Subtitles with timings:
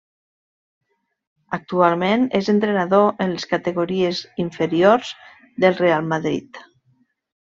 [1.57, 5.13] Actualment és entrenador en les categories inferiors
[5.65, 6.61] del Reial Madrid.